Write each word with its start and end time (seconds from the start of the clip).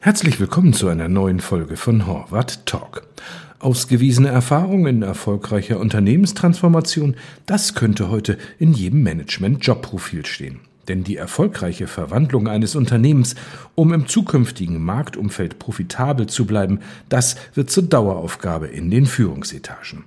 Herzlich 0.00 0.38
willkommen 0.38 0.74
zu 0.74 0.86
einer 0.86 1.08
neuen 1.08 1.40
Folge 1.40 1.76
von 1.76 2.06
Horvath 2.06 2.64
Talk. 2.66 3.02
Ausgewiesene 3.58 4.28
Erfahrung 4.28 4.86
in 4.86 5.02
erfolgreicher 5.02 5.80
Unternehmenstransformation, 5.80 7.16
das 7.46 7.74
könnte 7.74 8.08
heute 8.08 8.38
in 8.60 8.74
jedem 8.74 9.02
Management-Jobprofil 9.02 10.24
stehen. 10.24 10.60
Denn 10.86 11.02
die 11.02 11.16
erfolgreiche 11.16 11.88
Verwandlung 11.88 12.46
eines 12.46 12.76
Unternehmens, 12.76 13.34
um 13.74 13.92
im 13.92 14.06
zukünftigen 14.06 14.80
Marktumfeld 14.80 15.58
profitabel 15.58 16.28
zu 16.28 16.46
bleiben, 16.46 16.78
das 17.08 17.34
wird 17.54 17.68
zur 17.68 17.82
Daueraufgabe 17.82 18.68
in 18.68 18.92
den 18.92 19.04
Führungsetagen. 19.04 20.04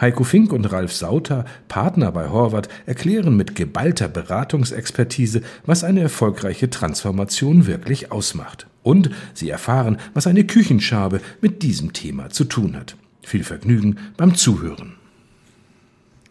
Heiko 0.00 0.24
Fink 0.24 0.50
und 0.50 0.64
Ralf 0.64 0.94
Sauter, 0.94 1.44
Partner 1.68 2.10
bei 2.10 2.30
Horvath, 2.30 2.70
erklären 2.86 3.36
mit 3.36 3.54
geballter 3.54 4.08
Beratungsexpertise, 4.08 5.42
was 5.66 5.84
eine 5.84 6.00
erfolgreiche 6.00 6.70
Transformation 6.70 7.66
wirklich 7.66 8.10
ausmacht. 8.10 8.66
Und 8.86 9.10
sie 9.34 9.50
erfahren, 9.50 9.96
was 10.14 10.28
eine 10.28 10.44
Küchenschabe 10.44 11.20
mit 11.40 11.64
diesem 11.64 11.92
Thema 11.92 12.30
zu 12.30 12.44
tun 12.44 12.76
hat. 12.76 12.94
Viel 13.20 13.42
Vergnügen 13.42 13.98
beim 14.16 14.36
Zuhören. 14.36 14.94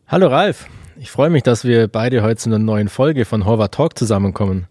Hallo 0.08 0.28
Ralf, 0.28 0.68
ich 0.98 1.12
freue 1.12 1.30
mich, 1.30 1.44
dass 1.44 1.66
wir 1.66 1.90
beide 1.90 2.24
heute 2.24 2.38
zu 2.38 2.48
einer 2.48 2.60
neuen 2.60 2.88
Folge 2.88 3.26
von 3.26 3.44
Horvath 3.44 3.74
Talk 3.74 4.00
zusammenkommen. 4.00 4.68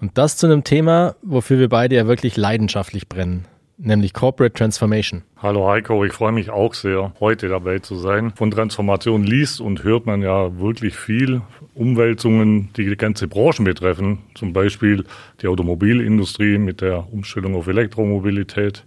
Und 0.00 0.18
das 0.18 0.38
zu 0.38 0.46
einem 0.46 0.64
Thema, 0.64 1.14
wofür 1.22 1.60
wir 1.60 1.68
beide 1.68 1.94
ja 1.94 2.08
wirklich 2.08 2.36
leidenschaftlich 2.36 3.08
brennen 3.08 3.44
nämlich 3.82 4.12
Corporate 4.12 4.54
Transformation. 4.54 5.22
Hallo 5.36 5.68
Heiko, 5.68 6.04
ich 6.04 6.12
freue 6.12 6.32
mich 6.32 6.50
auch 6.50 6.74
sehr, 6.74 7.12
heute 7.20 7.48
dabei 7.48 7.78
zu 7.78 7.96
sein. 7.96 8.32
Von 8.34 8.50
Transformation 8.50 9.24
liest 9.24 9.60
und 9.60 9.84
hört 9.84 10.06
man 10.06 10.22
ja 10.22 10.58
wirklich 10.58 10.96
viel. 10.96 11.42
Umwälzungen, 11.74 12.68
die 12.76 12.84
die 12.84 12.96
ganze 12.96 13.26
Branche 13.26 13.62
betreffen, 13.62 14.18
zum 14.34 14.52
Beispiel 14.52 15.04
die 15.40 15.46
Automobilindustrie 15.46 16.58
mit 16.58 16.80
der 16.80 17.10
Umstellung 17.12 17.54
auf 17.54 17.66
Elektromobilität, 17.68 18.84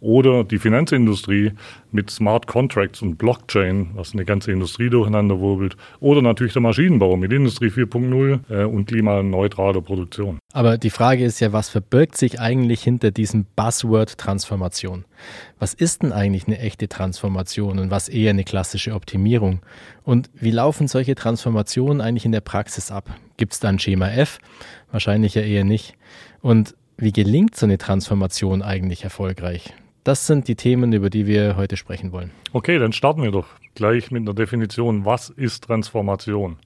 oder 0.00 0.44
die 0.44 0.58
Finanzindustrie 0.58 1.52
mit 1.90 2.10
Smart 2.10 2.46
Contracts 2.46 3.02
und 3.02 3.16
Blockchain, 3.16 3.90
was 3.94 4.12
eine 4.12 4.24
ganze 4.24 4.52
Industrie 4.52 4.90
durcheinander 4.90 5.40
wirbelt. 5.40 5.76
Oder 6.00 6.22
natürlich 6.22 6.52
der 6.52 6.62
Maschinenbau 6.62 7.16
mit 7.16 7.32
Industrie 7.32 7.68
4.0 7.68 8.40
äh, 8.50 8.64
und 8.64 8.86
klimaneutraler 8.86 9.80
Produktion. 9.80 10.38
Aber 10.52 10.78
die 10.78 10.90
Frage 10.90 11.24
ist 11.24 11.40
ja, 11.40 11.52
was 11.52 11.68
verbirgt 11.68 12.16
sich 12.16 12.40
eigentlich 12.40 12.82
hinter 12.82 13.10
diesem 13.10 13.46
Buzzword 13.56 14.18
Transformation? 14.18 15.04
Was 15.58 15.74
ist 15.74 16.02
denn 16.02 16.12
eigentlich 16.12 16.46
eine 16.46 16.58
echte 16.58 16.88
Transformation 16.88 17.78
und 17.78 17.90
was 17.90 18.08
eher 18.08 18.30
eine 18.30 18.44
klassische 18.44 18.94
Optimierung? 18.94 19.60
Und 20.04 20.30
wie 20.34 20.50
laufen 20.50 20.88
solche 20.88 21.14
Transformationen 21.14 22.00
eigentlich 22.00 22.24
in 22.24 22.32
der 22.32 22.40
Praxis 22.40 22.90
ab? 22.90 23.10
Gibt 23.36 23.54
es 23.54 23.60
da 23.60 23.68
ein 23.68 23.78
Schema 23.78 24.08
F? 24.10 24.38
Wahrscheinlich 24.90 25.34
ja 25.34 25.42
eher 25.42 25.64
nicht. 25.64 25.94
Und 26.40 26.74
wie 26.96 27.12
gelingt 27.12 27.56
so 27.56 27.66
eine 27.66 27.78
Transformation 27.78 28.62
eigentlich 28.62 29.04
erfolgreich? 29.04 29.72
Das 30.08 30.26
sind 30.26 30.48
die 30.48 30.54
Themen, 30.54 30.90
über 30.94 31.10
die 31.10 31.26
wir 31.26 31.58
heute 31.58 31.76
sprechen 31.76 32.12
wollen. 32.12 32.30
Okay, 32.54 32.78
dann 32.78 32.94
starten 32.94 33.22
wir 33.22 33.30
doch 33.30 33.44
gleich 33.74 34.10
mit 34.10 34.22
einer 34.22 34.32
Definition. 34.32 35.04
Was 35.04 35.28
ist 35.28 35.64
Transformation? 35.64 36.56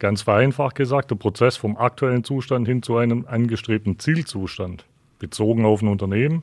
Ganz 0.00 0.22
vereinfacht 0.22 0.74
gesagt, 0.74 1.12
der 1.12 1.14
Prozess 1.14 1.56
vom 1.56 1.76
aktuellen 1.76 2.24
Zustand 2.24 2.66
hin 2.66 2.82
zu 2.82 2.96
einem 2.96 3.24
angestrebten 3.28 4.00
Zielzustand, 4.00 4.84
bezogen 5.20 5.64
auf 5.64 5.80
ein 5.80 5.86
Unternehmen, 5.86 6.42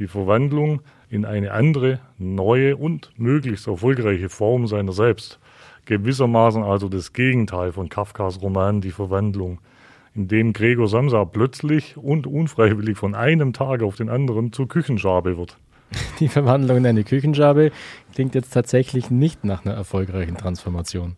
die 0.00 0.08
Verwandlung 0.08 0.80
in 1.08 1.24
eine 1.24 1.52
andere, 1.52 2.00
neue 2.18 2.76
und 2.76 3.12
möglichst 3.16 3.68
erfolgreiche 3.68 4.30
Form 4.30 4.66
seiner 4.66 4.90
selbst. 4.90 5.38
Gewissermaßen 5.84 6.64
also 6.64 6.88
das 6.88 7.12
Gegenteil 7.12 7.70
von 7.70 7.88
Kafkas 7.88 8.42
Roman 8.42 8.80
Die 8.80 8.90
Verwandlung 8.90 9.60
in 10.14 10.28
dem 10.28 10.52
Gregor 10.52 10.88
Samsa 10.88 11.24
plötzlich 11.24 11.96
und 11.96 12.26
unfreiwillig 12.26 12.98
von 12.98 13.14
einem 13.14 13.52
Tag 13.52 13.82
auf 13.82 13.96
den 13.96 14.08
anderen 14.08 14.52
zur 14.52 14.68
Küchenschabe 14.68 15.36
wird. 15.38 15.56
Die 16.20 16.28
Verwandlung 16.28 16.78
in 16.78 16.86
eine 16.86 17.04
Küchenschabe 17.04 17.72
klingt 18.14 18.34
jetzt 18.34 18.52
tatsächlich 18.52 19.10
nicht 19.10 19.44
nach 19.44 19.64
einer 19.64 19.74
erfolgreichen 19.74 20.36
Transformation. 20.36 21.16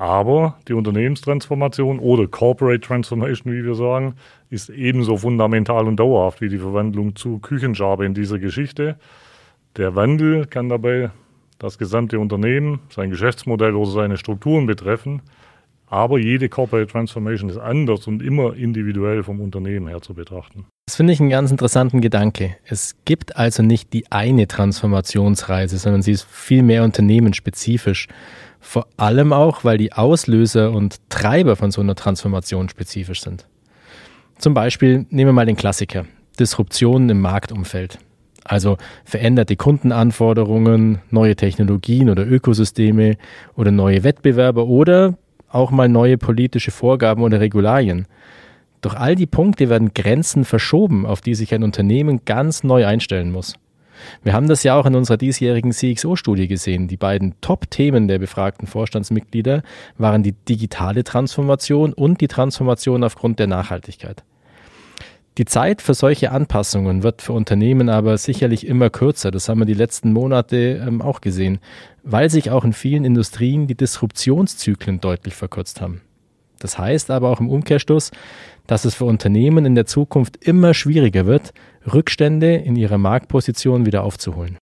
Aber 0.00 0.56
die 0.66 0.72
Unternehmenstransformation 0.72 1.98
oder 1.98 2.26
Corporate 2.26 2.80
Transformation, 2.80 3.52
wie 3.52 3.62
wir 3.62 3.74
sagen, 3.74 4.14
ist 4.48 4.70
ebenso 4.70 5.18
fundamental 5.18 5.86
und 5.86 5.96
dauerhaft 5.96 6.40
wie 6.40 6.48
die 6.48 6.56
Verwandlung 6.56 7.16
zur 7.16 7.42
Küchenschabe 7.42 8.06
in 8.06 8.14
dieser 8.14 8.38
Geschichte. 8.38 8.96
Der 9.76 9.94
Wandel 9.96 10.46
kann 10.46 10.70
dabei 10.70 11.10
das 11.58 11.76
gesamte 11.76 12.18
Unternehmen, 12.18 12.80
sein 12.88 13.10
Geschäftsmodell 13.10 13.74
oder 13.74 13.90
seine 13.90 14.16
Strukturen 14.16 14.64
betreffen. 14.64 15.20
Aber 15.92 16.18
jede 16.18 16.48
Corporate 16.48 16.86
Transformation 16.86 17.50
ist 17.50 17.58
anders 17.58 18.06
und 18.06 18.22
immer 18.22 18.54
individuell 18.54 19.24
vom 19.24 19.40
Unternehmen 19.40 19.88
her 19.88 20.00
zu 20.00 20.14
betrachten. 20.14 20.66
Das 20.86 20.94
finde 20.94 21.12
ich 21.12 21.20
einen 21.20 21.30
ganz 21.30 21.50
interessanten 21.50 22.00
Gedanke. 22.00 22.56
Es 22.64 22.94
gibt 23.04 23.36
also 23.36 23.64
nicht 23.64 23.92
die 23.92 24.10
eine 24.10 24.46
Transformationsreise, 24.46 25.78
sondern 25.78 26.02
sie 26.02 26.12
ist 26.12 26.24
viel 26.30 26.62
mehr 26.62 26.84
unternehmensspezifisch. 26.84 28.06
Vor 28.60 28.86
allem 28.98 29.32
auch, 29.32 29.64
weil 29.64 29.78
die 29.78 29.92
Auslöser 29.92 30.70
und 30.70 30.98
Treiber 31.08 31.56
von 31.56 31.72
so 31.72 31.80
einer 31.80 31.96
Transformation 31.96 32.68
spezifisch 32.68 33.22
sind. 33.22 33.48
Zum 34.38 34.54
Beispiel 34.54 35.06
nehmen 35.10 35.30
wir 35.30 35.32
mal 35.32 35.46
den 35.46 35.56
Klassiker. 35.56 36.06
Disruptionen 36.38 37.10
im 37.10 37.20
Marktumfeld. 37.20 37.98
Also 38.44 38.78
veränderte 39.04 39.56
Kundenanforderungen, 39.56 41.00
neue 41.10 41.36
Technologien 41.36 42.10
oder 42.10 42.26
Ökosysteme 42.26 43.16
oder 43.56 43.70
neue 43.70 44.04
Wettbewerber 44.04 44.66
oder 44.66 45.18
auch 45.50 45.70
mal 45.70 45.88
neue 45.88 46.18
politische 46.18 46.70
Vorgaben 46.70 47.22
oder 47.22 47.40
Regularien. 47.40 48.06
Doch 48.80 48.94
all 48.94 49.14
die 49.14 49.26
Punkte 49.26 49.68
werden 49.68 49.92
Grenzen 49.94 50.44
verschoben, 50.44 51.04
auf 51.04 51.20
die 51.20 51.34
sich 51.34 51.52
ein 51.54 51.62
Unternehmen 51.62 52.24
ganz 52.24 52.64
neu 52.64 52.86
einstellen 52.86 53.30
muss. 53.30 53.54
Wir 54.22 54.32
haben 54.32 54.48
das 54.48 54.62
ja 54.62 54.74
auch 54.74 54.86
in 54.86 54.94
unserer 54.94 55.18
diesjährigen 55.18 55.72
CXO-Studie 55.72 56.48
gesehen. 56.48 56.88
Die 56.88 56.96
beiden 56.96 57.34
Top-Themen 57.42 58.08
der 58.08 58.18
befragten 58.18 58.66
Vorstandsmitglieder 58.66 59.62
waren 59.98 60.22
die 60.22 60.32
digitale 60.32 61.04
Transformation 61.04 61.92
und 61.92 62.22
die 62.22 62.28
Transformation 62.28 63.04
aufgrund 63.04 63.38
der 63.38 63.46
Nachhaltigkeit. 63.46 64.24
Die 65.38 65.44
Zeit 65.44 65.80
für 65.80 65.94
solche 65.94 66.32
Anpassungen 66.32 67.02
wird 67.02 67.22
für 67.22 67.32
Unternehmen 67.32 67.88
aber 67.88 68.18
sicherlich 68.18 68.66
immer 68.66 68.90
kürzer. 68.90 69.30
Das 69.30 69.48
haben 69.48 69.60
wir 69.60 69.66
die 69.66 69.74
letzten 69.74 70.12
Monate 70.12 70.84
ähm, 70.86 71.00
auch 71.00 71.20
gesehen, 71.20 71.60
weil 72.02 72.28
sich 72.30 72.50
auch 72.50 72.64
in 72.64 72.72
vielen 72.72 73.04
Industrien 73.04 73.66
die 73.66 73.76
Disruptionszyklen 73.76 75.00
deutlich 75.00 75.34
verkürzt 75.34 75.80
haben. 75.80 76.02
Das 76.58 76.78
heißt 76.78 77.10
aber 77.10 77.30
auch 77.30 77.40
im 77.40 77.48
Umkehrschluss, 77.48 78.10
dass 78.66 78.84
es 78.84 78.94
für 78.94 79.06
Unternehmen 79.06 79.64
in 79.64 79.74
der 79.74 79.86
Zukunft 79.86 80.36
immer 80.44 80.74
schwieriger 80.74 81.26
wird, 81.26 81.54
Rückstände 81.90 82.56
in 82.56 82.76
ihrer 82.76 82.98
Marktposition 82.98 83.86
wieder 83.86 84.02
aufzuholen. 84.02 84.58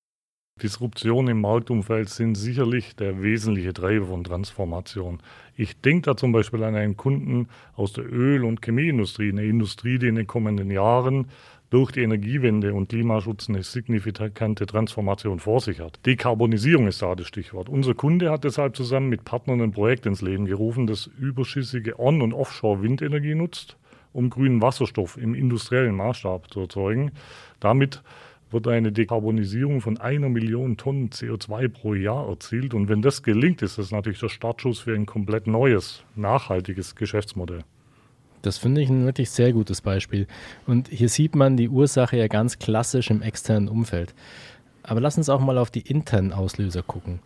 Disruptionen 0.59 1.29
im 1.29 1.41
Marktumfeld 1.41 2.09
sind 2.09 2.35
sicherlich 2.35 2.95
der 2.97 3.23
wesentliche 3.23 3.73
Treiber 3.73 4.07
von 4.07 4.25
Transformation. 4.25 5.21
Ich 5.57 5.81
denke 5.81 6.03
da 6.03 6.17
zum 6.17 6.33
Beispiel 6.33 6.63
an 6.65 6.75
einen 6.75 6.97
Kunden 6.97 7.49
aus 7.75 7.93
der 7.93 8.05
Öl- 8.05 8.45
und 8.45 8.63
Chemieindustrie, 8.63 9.31
eine 9.31 9.45
Industrie, 9.45 9.99
die 9.99 10.09
in 10.09 10.17
den 10.17 10.27
kommenden 10.27 10.71
Jahren 10.71 11.27
durch 11.71 11.93
die 11.93 12.01
Energiewende 12.01 12.73
und 12.73 12.89
Klimaschutz 12.89 13.49
eine 13.49 13.63
signifikante 13.63 14.67
Transformation 14.67 15.39
vor 15.39 15.61
sich 15.61 15.81
hat. 15.81 16.05
Dekarbonisierung 16.07 16.87
ist 16.87 17.03
da 17.03 17.15
das 17.15 17.27
Stichwort. 17.27 17.69
Unser 17.69 17.95
Kunde 17.95 18.31
hat 18.31 18.45
deshalb 18.45 18.75
zusammen 18.75 19.09
mit 19.09 19.25
Partnern 19.25 19.61
ein 19.61 19.73
Projekt 19.73 20.07
ins 20.07 20.23
Leben 20.23 20.47
gerufen, 20.47 20.87
das 20.87 21.11
überschüssige 21.19 21.99
On- 21.99 22.23
und 22.23 22.33
Offshore-Windenergie 22.33 23.35
nutzt, 23.35 23.77
um 24.13 24.31
grünen 24.31 24.63
Wasserstoff 24.63 25.19
im 25.19 25.35
industriellen 25.35 25.95
Maßstab 25.95 26.51
zu 26.51 26.61
erzeugen. 26.61 27.13
Damit 27.61 28.03
wird 28.51 28.67
eine 28.69 28.93
Dekarbonisierung 28.93 29.81
von 29.81 29.99
einer 29.99 30.29
Million 30.29 30.77
Tonnen 30.77 31.11
CO2 31.11 31.69
pro 31.69 31.95
Jahr 31.95 32.29
erzielt. 32.29 32.75
Und 32.75 32.89
wenn 32.89 33.03
das 33.03 33.23
gelingt, 33.23 33.63
ist 33.63 33.79
das 33.79 33.91
natürlich 33.91 34.21
der 34.21 34.29
Startschuss 34.29 34.81
für 34.81 34.95
ein 34.95 35.07
komplett 35.07 35.47
neues, 35.47 36.03
nachhaltiges 36.17 36.95
Geschäftsmodell. 36.95 37.65
Das 38.43 38.59
finde 38.59 38.81
ich 38.81 38.89
ein 38.89 39.05
wirklich 39.05 39.31
sehr 39.31 39.53
gutes 39.53 39.81
Beispiel. 39.81 40.27
Und 40.67 40.89
hier 40.89 41.09
sieht 41.09 41.35
man 41.35 41.57
die 41.57 41.69
Ursache 41.69 42.17
ja 42.17 42.29
ganz 42.29 42.59
klassisch 42.59 43.11
im 43.11 43.23
externen 43.23 43.69
Umfeld. 43.69 44.15
Aber 44.83 45.01
lass 45.01 45.19
uns 45.19 45.29
auch 45.29 45.41
mal 45.41 45.59
auf 45.59 45.71
die 45.71 45.81
internen 45.81 46.33
Auslöser 46.33 46.83
gucken. 46.83 47.21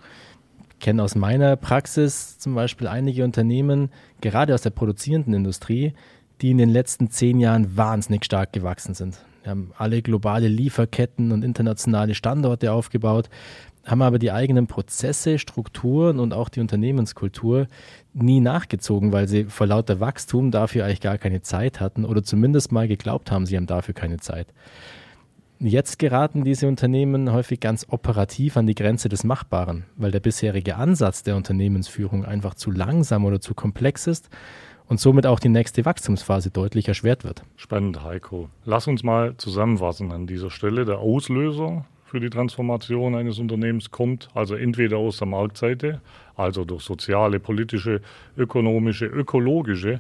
Ich 0.72 0.78
kenne 0.80 1.02
aus 1.02 1.14
meiner 1.14 1.54
Praxis 1.56 2.38
zum 2.38 2.54
Beispiel 2.54 2.88
einige 2.88 3.22
Unternehmen, 3.22 3.90
gerade 4.20 4.52
aus 4.52 4.62
der 4.62 4.70
produzierenden 4.70 5.34
Industrie, 5.34 5.92
die 6.40 6.50
in 6.50 6.58
den 6.58 6.70
letzten 6.70 7.10
zehn 7.10 7.38
Jahren 7.38 7.76
wahnsinnig 7.76 8.24
stark 8.24 8.52
gewachsen 8.52 8.94
sind. 8.94 9.18
Wir 9.42 9.50
haben 9.50 9.72
alle 9.76 10.02
globale 10.02 10.48
Lieferketten 10.48 11.32
und 11.32 11.44
internationale 11.44 12.14
Standorte 12.14 12.72
aufgebaut, 12.72 13.28
haben 13.84 14.02
aber 14.02 14.18
die 14.18 14.30
eigenen 14.30 14.68
Prozesse, 14.68 15.38
Strukturen 15.38 16.20
und 16.20 16.32
auch 16.32 16.48
die 16.48 16.60
Unternehmenskultur 16.60 17.66
nie 18.14 18.40
nachgezogen, 18.40 19.12
weil 19.12 19.26
sie 19.26 19.44
vor 19.44 19.66
lauter 19.66 19.98
Wachstum 19.98 20.50
dafür 20.50 20.84
eigentlich 20.84 21.00
gar 21.00 21.18
keine 21.18 21.42
Zeit 21.42 21.80
hatten 21.80 22.04
oder 22.04 22.22
zumindest 22.22 22.70
mal 22.70 22.86
geglaubt 22.86 23.30
haben, 23.32 23.46
sie 23.46 23.56
haben 23.56 23.66
dafür 23.66 23.94
keine 23.94 24.18
Zeit. 24.18 24.46
Jetzt 25.58 26.00
geraten 26.00 26.42
diese 26.42 26.66
Unternehmen 26.66 27.32
häufig 27.32 27.60
ganz 27.60 27.86
operativ 27.88 28.56
an 28.56 28.66
die 28.66 28.74
Grenze 28.74 29.08
des 29.08 29.22
Machbaren, 29.22 29.84
weil 29.96 30.10
der 30.10 30.18
bisherige 30.18 30.74
Ansatz 30.74 31.22
der 31.22 31.36
Unternehmensführung 31.36 32.24
einfach 32.24 32.54
zu 32.54 32.72
langsam 32.72 33.24
oder 33.24 33.40
zu 33.40 33.54
komplex 33.54 34.08
ist 34.08 34.28
und 34.92 35.00
somit 35.00 35.26
auch 35.26 35.40
die 35.40 35.48
nächste 35.48 35.86
Wachstumsphase 35.86 36.50
deutlich 36.50 36.86
erschwert 36.86 37.24
wird. 37.24 37.42
Spannend, 37.56 38.04
Heiko. 38.04 38.50
Lass 38.66 38.86
uns 38.86 39.02
mal 39.02 39.34
zusammenfassen 39.38 40.12
an 40.12 40.26
dieser 40.26 40.50
Stelle. 40.50 40.84
Der 40.84 40.98
Auslöser 40.98 41.86
für 42.04 42.20
die 42.20 42.28
Transformation 42.28 43.14
eines 43.14 43.38
Unternehmens 43.38 43.90
kommt 43.90 44.28
also 44.34 44.54
entweder 44.54 44.98
aus 44.98 45.16
der 45.16 45.28
Marktseite, 45.28 46.02
also 46.36 46.66
durch 46.66 46.82
soziale, 46.82 47.40
politische, 47.40 48.02
ökonomische, 48.36 49.06
ökologische 49.06 49.98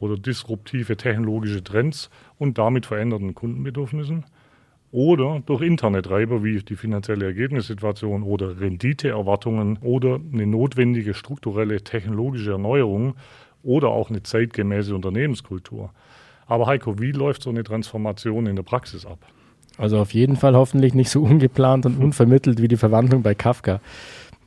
oder 0.00 0.16
disruptive 0.16 0.96
technologische 0.96 1.62
Trends 1.62 2.10
und 2.36 2.58
damit 2.58 2.86
veränderten 2.86 3.36
Kundenbedürfnissen 3.36 4.24
oder 4.90 5.40
durch 5.46 5.62
interne 5.62 6.02
Treiber 6.02 6.42
wie 6.42 6.58
die 6.58 6.74
finanzielle 6.74 7.26
Ergebnissituation 7.26 8.24
oder 8.24 8.60
Renditeerwartungen 8.60 9.78
oder 9.82 10.18
eine 10.32 10.48
notwendige 10.48 11.14
strukturelle 11.14 11.82
technologische 11.82 12.50
Erneuerung 12.50 13.14
oder 13.62 13.88
auch 13.88 14.10
eine 14.10 14.22
zeitgemäße 14.22 14.94
Unternehmenskultur. 14.94 15.90
Aber 16.46 16.66
Heiko, 16.66 16.98
wie 16.98 17.12
läuft 17.12 17.42
so 17.42 17.50
eine 17.50 17.64
Transformation 17.64 18.46
in 18.46 18.56
der 18.56 18.62
Praxis 18.62 19.06
ab? 19.06 19.18
Also 19.78 19.98
auf 19.98 20.12
jeden 20.12 20.36
Fall 20.36 20.54
hoffentlich 20.54 20.94
nicht 20.94 21.10
so 21.10 21.22
ungeplant 21.22 21.86
und 21.86 21.98
unvermittelt 21.98 22.60
wie 22.60 22.68
die 22.68 22.76
Verwandlung 22.76 23.22
bei 23.22 23.34
Kafka. 23.34 23.80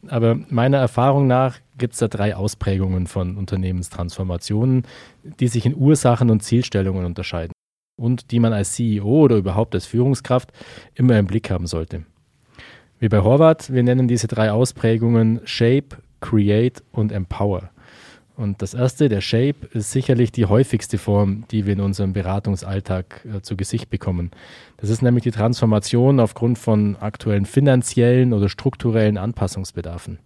Aber 0.08 0.38
meiner 0.50 0.78
Erfahrung 0.78 1.28
nach 1.28 1.58
gibt 1.78 1.94
es 1.94 2.00
da 2.00 2.08
drei 2.08 2.36
Ausprägungen 2.36 3.08
von 3.08 3.38
Unternehmenstransformationen, 3.38 4.84
die 5.24 5.48
sich 5.48 5.66
in 5.66 5.76
Ursachen 5.76 6.30
und 6.30 6.44
Zielstellungen 6.44 7.06
unterscheiden 7.06 7.54
und 7.98 8.32
die 8.32 8.40
man 8.40 8.54
als 8.54 8.74
CEO 8.74 9.04
oder 9.06 9.38
überhaupt 9.38 9.74
als 9.74 9.86
Führungskraft 9.86 10.52
immer 10.94 11.18
im 11.18 11.28
Blick 11.28 11.50
haben 11.50 11.66
sollte. 11.66 12.06
Wie 13.00 13.10
bei 13.10 13.22
Horvath, 13.22 13.74
wir 13.74 13.84
nennen 13.84 14.08
diese 14.08 14.28
drei 14.28 14.52
Ausprägungen 14.52 15.42
Shape, 15.44 15.98
Create 16.22 16.84
und 16.92 17.12
Empower. 17.12 17.70
Und 18.38 18.62
das 18.62 18.74
erste, 18.74 19.08
der 19.08 19.22
Shape, 19.22 19.68
ist 19.72 19.92
sicherlich 19.92 20.32
die 20.32 20.46
häufigste 20.46 20.98
Form, 20.98 21.46
die 21.52 21.66
wir 21.66 21.74
in 21.74 21.80
unserem 21.80 22.14
Beratungsalltag 22.14 23.26
äh, 23.26 23.42
zu 23.42 23.56
Gesicht 23.56 23.90
bekommen. 23.90 24.32
Das 24.78 24.90
ist 24.90 25.02
nämlich 25.02 25.24
die 25.24 25.32
Transformation 25.32 26.20
aufgrund 26.20 26.58
von 26.58 26.98
aktuellen 26.98 27.46
finanziellen 27.46 28.34
oder 28.34 28.50
strukturellen 28.50 29.18
Anpassungsbedarfen. 29.18 30.20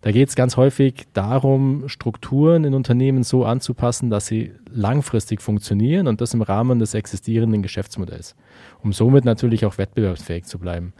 Da 0.00 0.12
geht 0.12 0.28
es 0.28 0.36
ganz 0.36 0.56
häufig 0.56 1.08
darum, 1.12 1.88
Strukturen 1.88 2.64
in 2.64 2.74
Unternehmen 2.74 3.24
so 3.24 3.44
anzupassen, 3.44 4.10
dass 4.10 4.26
sie 4.26 4.52
langfristig 4.70 5.42
funktionieren 5.42 6.06
und 6.06 6.20
das 6.20 6.34
im 6.34 6.42
Rahmen 6.42 6.78
des 6.78 6.94
existierenden 6.94 7.62
Geschäftsmodells, 7.62 8.36
um 8.80 8.92
somit 8.92 9.24
natürlich 9.24 9.64
auch 9.64 9.76
wettbewerbsfähig 9.76 10.44
zu 10.44 10.60
bleiben. 10.60 10.92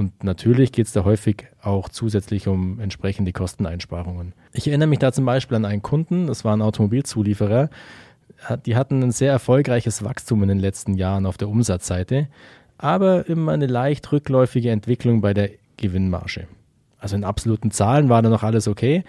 Und 0.00 0.24
natürlich 0.24 0.72
geht 0.72 0.86
es 0.86 0.94
da 0.94 1.04
häufig 1.04 1.44
auch 1.60 1.90
zusätzlich 1.90 2.48
um 2.48 2.80
entsprechende 2.80 3.34
Kosteneinsparungen. 3.34 4.32
Ich 4.54 4.66
erinnere 4.66 4.88
mich 4.88 4.98
da 4.98 5.12
zum 5.12 5.26
Beispiel 5.26 5.58
an 5.58 5.66
einen 5.66 5.82
Kunden, 5.82 6.26
das 6.26 6.42
war 6.42 6.56
ein 6.56 6.62
Automobilzulieferer, 6.62 7.68
die 8.64 8.76
hatten 8.76 9.02
ein 9.02 9.10
sehr 9.10 9.30
erfolgreiches 9.30 10.02
Wachstum 10.02 10.42
in 10.42 10.48
den 10.48 10.58
letzten 10.58 10.94
Jahren 10.94 11.26
auf 11.26 11.36
der 11.36 11.50
Umsatzseite, 11.50 12.28
aber 12.78 13.28
immer 13.28 13.52
eine 13.52 13.66
leicht 13.66 14.10
rückläufige 14.10 14.70
Entwicklung 14.70 15.20
bei 15.20 15.34
der 15.34 15.50
Gewinnmarge. 15.76 16.46
Also 16.98 17.16
in 17.16 17.22
absoluten 17.22 17.70
Zahlen 17.70 18.08
war 18.08 18.22
da 18.22 18.30
noch 18.30 18.42
alles 18.42 18.68
okay, 18.68 19.04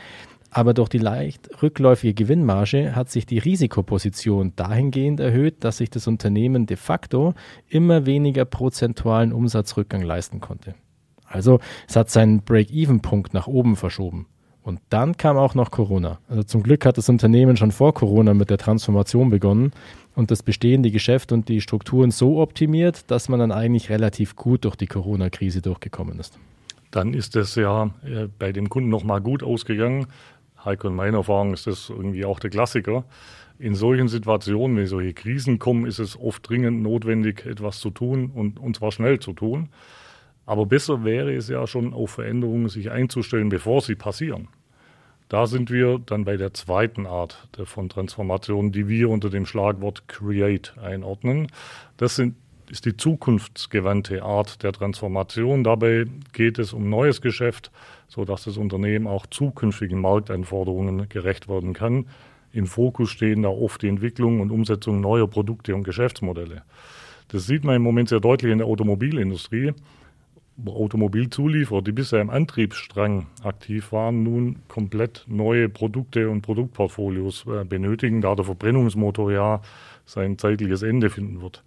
aber 0.52 0.74
durch 0.74 0.90
die 0.90 0.98
leicht 0.98 1.50
rückläufige 1.64 2.14
Gewinnmarge 2.14 2.94
hat 2.94 3.10
sich 3.10 3.26
die 3.26 3.40
Risikoposition 3.40 4.52
dahingehend 4.58 5.22
erhöht, 5.22 5.64
dass 5.64 5.78
sich 5.78 5.90
das 5.90 6.08
Unternehmen 6.08 6.66
de 6.66 6.76
facto 6.76 7.34
immer 7.70 8.06
weniger 8.06 8.44
prozentualen 8.44 9.32
Umsatzrückgang 9.32 10.02
leisten 10.02 10.42
konnte. 10.42 10.76
Also 11.26 11.60
es 11.88 11.96
hat 11.96 12.10
seinen 12.10 12.42
Break-Even-Punkt 12.42 13.34
nach 13.34 13.48
oben 13.48 13.78
verschoben. 13.78 14.28
Und 14.62 14.80
dann 14.90 15.18
kam 15.18 15.38
auch 15.38 15.56
noch 15.56 15.72
Corona. 15.72 16.20
Also 16.28 16.44
zum 16.44 16.62
Glück 16.62 16.86
hat 16.86 16.98
das 16.98 17.10
Unternehmen 17.10 17.58
schon 17.58 17.72
vor 17.72 17.94
Corona 17.94 18.34
mit 18.34 18.50
der 18.50 18.60
Transformation 18.60 19.30
begonnen 19.30 19.72
und 20.16 20.30
das 20.30 20.44
bestehende 20.44 20.92
Geschäft 20.92 21.32
und 21.32 21.48
die 21.48 21.62
Strukturen 21.62 22.12
so 22.12 22.42
optimiert, 22.42 23.10
dass 23.10 23.30
man 23.30 23.40
dann 23.40 23.52
eigentlich 23.52 23.90
relativ 23.90 24.36
gut 24.36 24.66
durch 24.66 24.76
die 24.76 24.86
Corona-Krise 24.86 25.62
durchgekommen 25.62 26.20
ist. 26.20 26.38
Dann 26.92 27.14
ist 27.14 27.36
es 27.38 27.56
ja 27.56 27.90
äh, 28.06 28.28
bei 28.38 28.52
dem 28.52 28.70
Kunden 28.70 28.90
nochmal 28.90 29.22
gut 29.22 29.44
ausgegangen. 29.44 30.08
Heiko, 30.66 30.88
in 30.88 30.96
meiner 30.96 31.20
Erfahrung 31.20 31.54
ist 31.54 31.68
das 31.68 31.90
irgendwie 31.90 32.26
auch 32.26 32.40
der 32.40 32.50
Klassiker. 32.50 33.04
In 33.60 33.76
solchen 33.76 34.08
Situationen, 34.08 34.78
wenn 34.78 34.88
solche 34.88 35.14
Krisen 35.14 35.60
kommen, 35.60 35.86
ist 35.86 36.00
es 36.00 36.20
oft 36.20 36.48
dringend 36.48 36.82
notwendig, 36.82 37.46
etwas 37.46 37.80
zu 37.80 37.92
tun 37.92 38.32
und, 38.34 38.60
und 38.60 38.76
zwar 38.76 38.92
schnell 38.92 39.20
zu 39.20 39.34
tun. 39.34 39.70
Aber 40.46 40.66
besser 40.66 41.04
wäre 41.04 41.34
es 41.34 41.48
ja 41.48 41.66
schon, 41.68 41.94
auf 41.94 42.12
Veränderungen 42.12 42.70
sich 42.70 42.92
einzustellen, 42.92 43.50
bevor 43.50 43.82
sie 43.82 43.96
passieren. 43.96 44.48
Da 45.30 45.48
sind 45.48 45.72
wir 45.72 45.98
dann 45.98 46.26
bei 46.26 46.36
der 46.36 46.54
zweiten 46.54 47.06
Art 47.06 47.48
von 47.64 47.88
Transformation, 47.88 48.74
die 48.74 48.90
wir 48.90 49.10
unter 49.10 49.30
dem 49.30 49.46
Schlagwort 49.46 50.08
Create 50.10 50.78
einordnen. 50.78 51.48
Das 51.96 52.18
sind, 52.18 52.36
ist 52.72 52.86
die 52.86 52.96
zukunftsgewandte 52.96 54.24
Art 54.24 54.64
der 54.64 54.72
Transformation. 54.72 55.64
Dabei 55.64 56.06
geht 56.32 56.58
es 56.58 56.72
um 56.72 56.90
neues 56.90 57.22
Geschäft, 57.22 57.70
sodass 58.08 58.46
das 58.46 58.56
Unternehmen 58.56 59.08
auch 59.08 59.26
zukünftigen 59.26 60.00
Marktanforderungen 60.00 61.10
gerecht 61.10 61.50
werden 61.50 61.74
kann. 61.74 62.06
Im 62.54 62.68
Fokus 62.68 63.10
stehen 63.10 63.44
da 63.44 63.50
oft 63.50 63.82
die 63.82 63.90
Entwicklung 63.90 64.40
und 64.40 64.52
Umsetzung 64.52 65.02
neuer 65.02 65.28
Produkte 65.28 65.76
und 65.76 65.84
Geschäftsmodelle. 65.84 66.64
Das 67.28 67.46
sieht 67.46 67.66
man 67.66 67.76
im 67.76 67.82
Moment 67.82 68.10
sehr 68.10 68.22
deutlich 68.22 68.52
in 68.52 68.60
der 68.60 68.68
Automobilindustrie. 68.68 69.74
Automobilzulieferer, 70.66 71.82
die 71.82 71.92
bisher 71.92 72.22
im 72.22 72.30
Antriebsstrang 72.30 73.28
aktiv 73.44 73.92
waren, 73.92 74.24
nun 74.24 74.58
komplett 74.68 75.26
neue 75.28 75.70
Produkte 75.70 76.30
und 76.30 76.42
Produktportfolios 76.42 77.46
äh, 77.48 77.66
benötigen, 77.66 78.22
da 78.22 78.36
der 78.36 78.46
Verbrennungsmotor 78.46 79.32
ja 79.32 79.62
sein 80.06 80.38
zeitliches 80.38 80.84
Ende 80.84 81.10
finden 81.10 81.42
wird. 81.42 81.64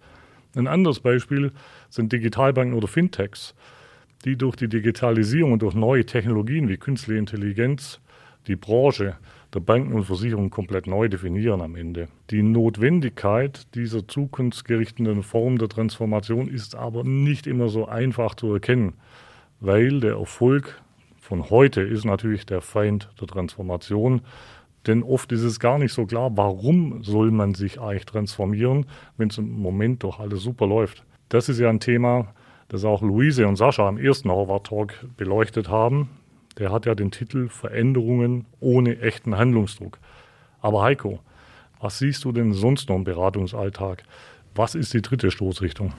Ein 0.55 0.67
anderes 0.67 0.99
Beispiel 0.99 1.51
sind 1.89 2.11
Digitalbanken 2.11 2.75
oder 2.75 2.87
Fintechs 2.87 3.53
die 4.25 4.37
durch 4.37 4.55
die 4.55 4.67
Digitalisierung 4.67 5.53
und 5.53 5.61
durch 5.61 5.75
neue 5.75 6.05
Technologien 6.05 6.67
wie 6.67 6.77
künstliche 6.77 7.19
Intelligenz 7.19 7.99
die 8.47 8.55
Branche 8.55 9.15
der 9.53 9.59
Banken 9.59 9.93
und 9.93 10.03
Versicherungen 10.03 10.49
komplett 10.49 10.87
neu 10.87 11.07
definieren 11.07 11.61
am 11.61 11.75
Ende. 11.75 12.07
Die 12.31 12.43
Notwendigkeit 12.43 13.73
dieser 13.75 14.07
zukunftsgerichteten 14.07 15.23
Form 15.23 15.57
der 15.57 15.69
Transformation 15.69 16.47
ist 16.47 16.75
aber 16.75 17.03
nicht 17.03 17.47
immer 17.47 17.69
so 17.69 17.87
einfach 17.87 18.35
zu 18.35 18.51
erkennen, 18.53 18.93
weil 19.59 19.99
der 19.99 20.15
Erfolg 20.15 20.81
von 21.19 21.49
heute 21.49 21.81
ist 21.81 22.05
natürlich 22.05 22.45
der 22.45 22.61
Feind 22.61 23.09
der 23.19 23.27
Transformation. 23.27 24.21
Denn 24.87 25.03
oft 25.03 25.31
ist 25.31 25.41
es 25.41 25.59
gar 25.59 25.79
nicht 25.79 25.93
so 25.93 26.05
klar, 26.05 26.35
warum 26.35 27.03
soll 27.03 27.31
man 27.31 27.55
sich 27.55 27.79
eigentlich 27.81 28.05
transformieren, 28.05 28.85
wenn 29.17 29.29
es 29.29 29.37
im 29.37 29.51
Moment 29.51 30.03
doch 30.03 30.19
alles 30.19 30.41
super 30.41 30.67
läuft. 30.67 31.03
Das 31.29 31.49
ist 31.49 31.59
ja 31.59 31.69
ein 31.69 31.79
Thema, 31.79 32.33
das 32.67 32.83
auch 32.85 33.01
Luise 33.01 33.47
und 33.47 33.55
Sascha 33.55 33.87
im 33.89 33.97
ersten 33.97 34.29
Harvard 34.29 34.67
Talk 34.67 34.93
beleuchtet 35.17 35.69
haben. 35.69 36.09
Der 36.59 36.71
hat 36.71 36.85
ja 36.85 36.95
den 36.95 37.11
Titel 37.11 37.49
Veränderungen 37.49 38.45
ohne 38.59 38.99
echten 38.99 39.37
Handlungsdruck. 39.37 39.99
Aber 40.61 40.83
Heiko, 40.83 41.19
was 41.79 41.99
siehst 41.99 42.23
du 42.23 42.31
denn 42.31 42.53
sonst 42.53 42.89
noch 42.89 42.95
im 42.95 43.03
Beratungsalltag? 43.03 44.03
Was 44.53 44.75
ist 44.75 44.93
die 44.93 45.01
dritte 45.01 45.31
Stoßrichtung? 45.31 45.93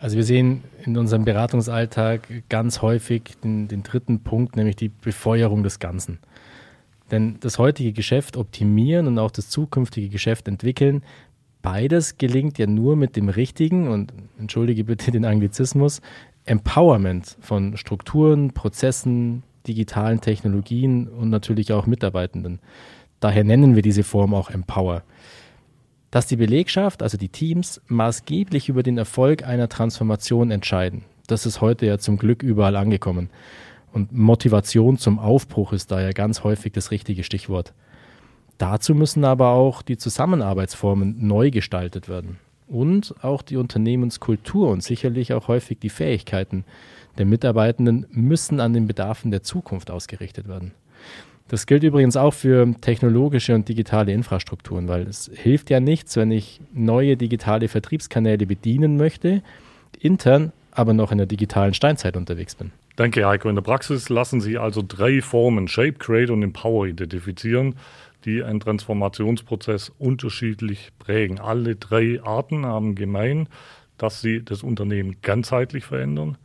Also 0.00 0.16
wir 0.16 0.24
sehen 0.24 0.64
in 0.84 0.96
unserem 0.96 1.24
Beratungsalltag 1.24 2.48
ganz 2.48 2.82
häufig 2.82 3.22
den, 3.42 3.68
den 3.68 3.82
dritten 3.82 4.22
Punkt, 4.22 4.56
nämlich 4.56 4.76
die 4.76 4.88
Befeuerung 4.88 5.62
des 5.62 5.78
Ganzen. 5.78 6.18
Denn 7.12 7.36
das 7.38 7.58
heutige 7.58 7.92
Geschäft 7.92 8.36
optimieren 8.36 9.06
und 9.06 9.18
auch 9.20 9.30
das 9.30 9.48
zukünftige 9.48 10.08
Geschäft 10.08 10.48
entwickeln 10.48 11.02
beides 11.62 12.18
gelingt 12.18 12.58
ja 12.58 12.66
nur 12.66 12.96
mit 12.96 13.16
dem 13.16 13.28
richtigen, 13.28 13.88
und 13.88 14.12
entschuldige 14.38 14.84
bitte 14.84 15.10
den 15.10 15.24
Anglizismus, 15.24 16.02
Empowerment 16.44 17.36
von 17.40 17.76
Strukturen, 17.76 18.52
Prozessen, 18.52 19.44
digitalen 19.66 20.20
Technologien 20.20 21.08
und 21.08 21.30
natürlich 21.30 21.72
auch 21.72 21.86
Mitarbeitenden. 21.86 22.58
Daher 23.20 23.44
nennen 23.44 23.76
wir 23.76 23.82
diese 23.82 24.02
Form 24.02 24.34
auch 24.34 24.50
Empower. 24.50 25.04
Dass 26.10 26.26
die 26.26 26.36
Belegschaft, 26.36 27.02
also 27.02 27.16
die 27.16 27.28
Teams, 27.28 27.80
maßgeblich 27.86 28.68
über 28.68 28.82
den 28.82 28.98
Erfolg 28.98 29.46
einer 29.46 29.68
Transformation 29.68 30.50
entscheiden. 30.50 31.04
Das 31.28 31.46
ist 31.46 31.60
heute 31.60 31.86
ja 31.86 31.98
zum 31.98 32.18
Glück 32.18 32.42
überall 32.42 32.74
angekommen. 32.74 33.30
Und 33.92 34.12
Motivation 34.12 34.96
zum 34.96 35.18
Aufbruch 35.18 35.72
ist 35.72 35.90
da 35.90 36.00
ja 36.00 36.12
ganz 36.12 36.44
häufig 36.44 36.72
das 36.72 36.90
richtige 36.90 37.24
Stichwort. 37.24 37.74
Dazu 38.58 38.94
müssen 38.94 39.24
aber 39.24 39.50
auch 39.50 39.82
die 39.82 39.96
Zusammenarbeitsformen 39.96 41.26
neu 41.26 41.50
gestaltet 41.50 42.08
werden 42.08 42.38
und 42.68 43.14
auch 43.22 43.42
die 43.42 43.56
Unternehmenskultur 43.56 44.70
und 44.70 44.82
sicherlich 44.82 45.32
auch 45.34 45.48
häufig 45.48 45.78
die 45.78 45.90
Fähigkeiten 45.90 46.64
der 47.18 47.26
Mitarbeitenden 47.26 48.06
müssen 48.10 48.60
an 48.60 48.72
den 48.72 48.86
Bedarfen 48.86 49.30
der 49.30 49.42
Zukunft 49.42 49.90
ausgerichtet 49.90 50.48
werden. 50.48 50.72
Das 51.48 51.66
gilt 51.66 51.82
übrigens 51.82 52.16
auch 52.16 52.32
für 52.32 52.74
technologische 52.80 53.54
und 53.54 53.68
digitale 53.68 54.12
Infrastrukturen, 54.12 54.88
weil 54.88 55.02
es 55.02 55.30
hilft 55.34 55.68
ja 55.68 55.80
nichts, 55.80 56.16
wenn 56.16 56.30
ich 56.30 56.60
neue 56.72 57.18
digitale 57.18 57.68
Vertriebskanäle 57.68 58.46
bedienen 58.46 58.96
möchte, 58.96 59.42
intern 59.98 60.52
aber 60.70 60.94
noch 60.94 61.12
in 61.12 61.18
der 61.18 61.26
digitalen 61.26 61.74
Steinzeit 61.74 62.16
unterwegs 62.16 62.54
bin. 62.54 62.72
Danke, 62.96 63.26
Heiko. 63.26 63.48
In 63.48 63.54
der 63.54 63.62
Praxis 63.62 64.08
lassen 64.08 64.40
sich 64.40 64.60
also 64.60 64.82
drei 64.86 65.22
Formen 65.22 65.68
Shape, 65.68 65.94
Create 65.94 66.30
und 66.30 66.42
Empower 66.42 66.86
identifizieren 66.86 67.76
die 68.24 68.42
einen 68.42 68.60
Transformationsprozess 68.60 69.90
unterschiedlich 69.98 70.92
prägen. 70.98 71.40
Alle 71.40 71.76
drei 71.76 72.22
Arten 72.22 72.66
haben 72.66 72.94
gemein, 72.94 73.48
dass 73.98 74.20
sie 74.20 74.44
das 74.44 74.62
Unternehmen 74.62 75.16
ganzheitlich 75.22 75.84
verändern, 75.84 76.38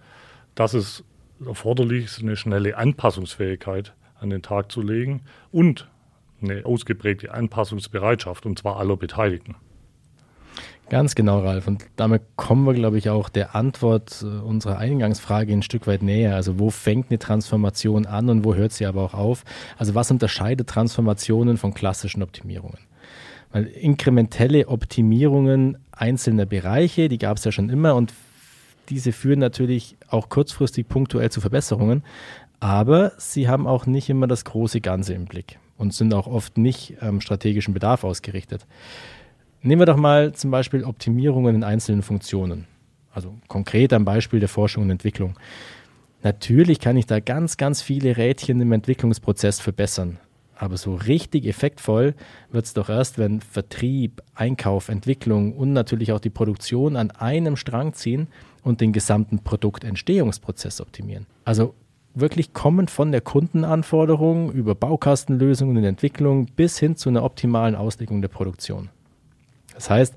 dass 0.55 0.73
es 0.73 1.03
erforderlich 1.45 2.05
ist, 2.05 2.21
eine 2.21 2.35
schnelle 2.35 2.77
Anpassungsfähigkeit 2.77 3.93
an 4.19 4.29
den 4.29 4.41
Tag 4.41 4.71
zu 4.71 4.81
legen 4.81 5.21
und 5.51 5.89
eine 6.41 6.65
ausgeprägte 6.65 7.33
Anpassungsbereitschaft, 7.33 8.45
und 8.45 8.59
zwar 8.59 8.77
aller 8.77 8.97
Beteiligten. 8.97 9.55
Ganz 10.89 11.15
genau, 11.15 11.41
Ralf. 11.41 11.67
Und 11.67 11.85
damit 11.97 12.21
kommen 12.37 12.65
wir, 12.65 12.73
glaube 12.73 12.97
ich, 12.97 13.09
auch 13.09 13.27
der 13.27 13.55
Antwort 13.55 14.21
äh, 14.23 14.25
unserer 14.25 14.77
Eingangsfrage 14.77 15.51
ein 15.51 15.61
Stück 15.61 15.85
weit 15.85 16.01
näher. 16.01 16.35
Also 16.35 16.59
wo 16.59 16.69
fängt 16.69 17.09
eine 17.09 17.19
Transformation 17.19 18.05
an 18.05 18.29
und 18.29 18.45
wo 18.45 18.55
hört 18.55 18.71
sie 18.71 18.85
aber 18.85 19.03
auch 19.03 19.13
auf? 19.13 19.43
Also 19.77 19.95
was 19.95 20.11
unterscheidet 20.11 20.69
Transformationen 20.69 21.57
von 21.57 21.73
klassischen 21.73 22.23
Optimierungen? 22.23 22.79
Weil 23.51 23.65
inkrementelle 23.65 24.69
Optimierungen 24.69 25.77
einzelner 25.91 26.45
Bereiche, 26.45 27.09
die 27.09 27.17
gab 27.17 27.37
es 27.37 27.43
ja 27.43 27.51
schon 27.51 27.69
immer 27.69 27.95
und 27.95 28.13
diese 28.89 29.11
führen 29.11 29.39
natürlich 29.39 29.97
auch 30.07 30.29
kurzfristig 30.29 30.87
punktuell 30.87 31.29
zu 31.29 31.41
Verbesserungen, 31.41 32.03
aber 32.61 33.11
sie 33.17 33.49
haben 33.49 33.67
auch 33.67 33.85
nicht 33.85 34.09
immer 34.09 34.27
das 34.27 34.45
große 34.45 34.79
Ganze 34.79 35.13
im 35.13 35.25
Blick 35.25 35.59
und 35.77 35.93
sind 35.93 36.13
auch 36.13 36.27
oft 36.27 36.57
nicht 36.57 37.01
am 37.01 37.21
strategischen 37.21 37.73
Bedarf 37.73 38.03
ausgerichtet. 38.03 38.65
Nehmen 39.67 39.81
wir 39.81 39.85
doch 39.85 39.97
mal 39.97 40.31
zum 40.31 40.49
Beispiel 40.49 40.85
Optimierungen 40.85 41.53
in 41.53 41.63
einzelnen 41.65 42.01
Funktionen. 42.01 42.67
Also 43.11 43.33
konkret 43.49 43.91
am 43.91 44.05
Beispiel 44.05 44.39
der 44.39 44.47
Forschung 44.47 44.83
und 44.83 44.91
Entwicklung. 44.91 45.33
Natürlich 46.23 46.79
kann 46.79 46.95
ich 46.95 47.05
da 47.05 47.19
ganz, 47.19 47.57
ganz 47.57 47.81
viele 47.81 48.15
Rädchen 48.15 48.61
im 48.61 48.71
Entwicklungsprozess 48.71 49.59
verbessern. 49.59 50.19
Aber 50.55 50.77
so 50.77 50.95
richtig 50.95 51.45
effektvoll 51.45 52.15
wird 52.49 52.63
es 52.63 52.75
doch 52.75 52.87
erst, 52.87 53.17
wenn 53.17 53.41
Vertrieb, 53.41 54.23
Einkauf, 54.35 54.87
Entwicklung 54.87 55.51
und 55.51 55.73
natürlich 55.73 56.13
auch 56.13 56.21
die 56.21 56.29
Produktion 56.29 56.95
an 56.95 57.11
einem 57.11 57.57
Strang 57.57 57.93
ziehen 57.93 58.27
und 58.63 58.79
den 58.79 58.93
gesamten 58.93 59.39
Produktentstehungsprozess 59.39 60.79
optimieren. 60.79 61.25
Also 61.43 61.73
wirklich 62.13 62.53
kommend 62.53 62.89
von 62.89 63.11
der 63.11 63.19
Kundenanforderung 63.19 64.49
über 64.49 64.75
Baukastenlösungen 64.75 65.75
und 65.75 65.83
Entwicklung 65.83 66.45
bis 66.45 66.79
hin 66.79 66.95
zu 66.95 67.09
einer 67.09 67.25
optimalen 67.25 67.75
Auslegung 67.75 68.21
der 68.21 68.29
Produktion. 68.29 68.87
Das 69.77 69.91
heißt, 69.91 70.15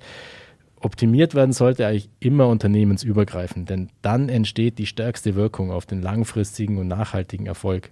optimiert 0.81 1.35
werden 1.35 1.53
sollte 1.53 1.87
eigentlich 1.87 2.09
immer 2.19 2.49
unternehmensübergreifend, 2.49 3.69
denn 3.69 3.91
dann 4.01 4.31
entsteht 4.31 4.79
die 4.79 4.87
stärkste 4.87 5.35
Wirkung 5.35 5.71
auf 5.71 5.85
den 5.85 6.01
langfristigen 6.01 6.79
und 6.79 6.89
nachhaltigen 6.89 7.45
Erfolg. 7.45 7.91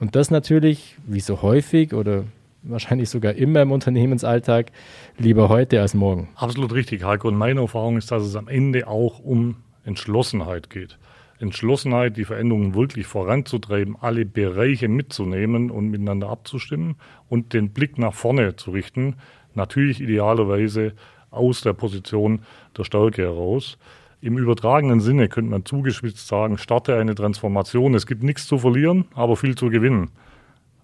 Und 0.00 0.16
das 0.16 0.30
natürlich, 0.30 0.96
wie 1.06 1.20
so 1.20 1.42
häufig 1.42 1.92
oder 1.92 2.24
wahrscheinlich 2.62 3.10
sogar 3.10 3.34
immer 3.34 3.60
im 3.60 3.72
Unternehmensalltag, 3.72 4.72
lieber 5.18 5.50
heute 5.50 5.82
als 5.82 5.92
morgen. 5.92 6.28
Absolut 6.34 6.72
richtig, 6.72 7.04
Heiko. 7.04 7.28
Und 7.28 7.36
meine 7.36 7.60
Erfahrung 7.60 7.98
ist, 7.98 8.10
dass 8.10 8.22
es 8.22 8.36
am 8.36 8.48
Ende 8.48 8.88
auch 8.88 9.18
um 9.20 9.56
Entschlossenheit 9.84 10.70
geht. 10.70 10.98
Entschlossenheit, 11.38 12.16
die 12.16 12.24
Veränderungen 12.24 12.74
wirklich 12.74 13.06
voranzutreiben, 13.06 13.96
alle 14.00 14.24
Bereiche 14.24 14.88
mitzunehmen 14.88 15.70
und 15.70 15.88
miteinander 15.88 16.30
abzustimmen 16.30 16.96
und 17.28 17.52
den 17.52 17.70
Blick 17.70 17.98
nach 17.98 18.14
vorne 18.14 18.56
zu 18.56 18.70
richten, 18.70 19.16
natürlich 19.56 20.00
idealerweise 20.00 20.92
aus 21.30 21.60
der 21.60 21.72
Position 21.72 22.40
der 22.76 22.84
Stärke 22.84 23.22
heraus. 23.22 23.78
Im 24.20 24.38
übertragenen 24.38 25.00
Sinne 25.00 25.28
könnte 25.28 25.50
man 25.50 25.64
zugespitzt 25.64 26.26
sagen, 26.26 26.58
starte 26.58 26.96
eine 26.96 27.14
Transformation. 27.14 27.94
Es 27.94 28.06
gibt 28.06 28.22
nichts 28.22 28.46
zu 28.46 28.58
verlieren, 28.58 29.06
aber 29.14 29.36
viel 29.36 29.54
zu 29.54 29.68
gewinnen. 29.68 30.10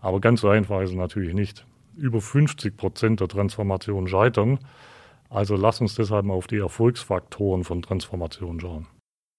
Aber 0.00 0.20
ganz 0.20 0.42
so 0.42 0.48
einfach 0.48 0.80
ist 0.82 0.90
es 0.90 0.96
natürlich 0.96 1.34
nicht. 1.34 1.64
Über 1.96 2.20
50 2.20 2.76
Prozent 2.76 3.20
der 3.20 3.28
Transformation 3.28 4.06
scheitern. 4.06 4.58
Also 5.30 5.56
lass 5.56 5.80
uns 5.80 5.94
deshalb 5.94 6.26
mal 6.26 6.34
auf 6.34 6.46
die 6.46 6.58
Erfolgsfaktoren 6.58 7.64
von 7.64 7.82
Transformation 7.82 8.60
schauen. 8.60 8.86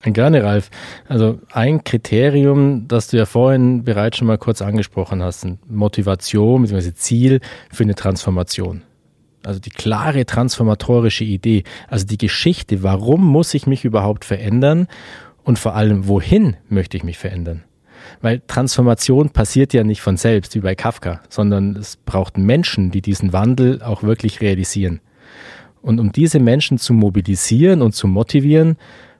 Gerne, 0.05 0.43
Ralf. 0.43 0.69
Also 1.07 1.39
ein 1.51 1.83
Kriterium, 1.83 2.87
das 2.87 3.07
du 3.07 3.17
ja 3.17 3.25
vorhin 3.25 3.83
bereits 3.83 4.17
schon 4.17 4.27
mal 4.27 4.37
kurz 4.37 4.61
angesprochen 4.61 5.23
hast, 5.23 5.47
Motivation 5.67 6.63
bzw. 6.63 6.93
Ziel 6.93 7.39
für 7.71 7.83
eine 7.83 7.95
Transformation. 7.95 8.81
Also 9.45 9.59
die 9.59 9.69
klare 9.69 10.25
transformatorische 10.25 11.23
Idee, 11.23 11.63
also 11.87 12.05
die 12.05 12.17
Geschichte, 12.17 12.83
warum 12.83 13.25
muss 13.25 13.53
ich 13.53 13.67
mich 13.67 13.85
überhaupt 13.85 14.25
verändern 14.25 14.87
und 15.43 15.59
vor 15.59 15.75
allem, 15.75 16.07
wohin 16.07 16.55
möchte 16.69 16.97
ich 16.97 17.03
mich 17.03 17.17
verändern? 17.17 17.63
Weil 18.21 18.41
Transformation 18.47 19.29
passiert 19.29 19.73
ja 19.73 19.83
nicht 19.83 20.01
von 20.01 20.17
selbst 20.17 20.55
wie 20.55 20.59
bei 20.59 20.75
Kafka, 20.75 21.21
sondern 21.29 21.75
es 21.75 21.97
braucht 21.97 22.37
Menschen, 22.37 22.91
die 22.91 23.01
diesen 23.01 23.33
Wandel 23.33 23.81
auch 23.81 24.03
wirklich 24.03 24.41
realisieren. 24.41 25.01
Und 25.81 25.99
um 25.99 26.11
diese 26.11 26.39
Menschen 26.39 26.77
zu 26.77 26.93
mobilisieren 26.93 27.81
und 27.81 27.93
zu 27.93 28.07
motivieren, 28.07 28.77